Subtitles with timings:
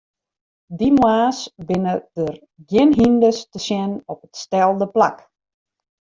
[0.77, 2.33] Dy moarns binne der
[2.69, 5.17] gjin hynders te sjen op it stelde plak.